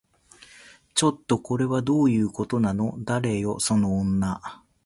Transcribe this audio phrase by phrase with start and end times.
[0.95, 2.95] ちょっと、これはどういうことなの？
[3.05, 4.41] 誰よその女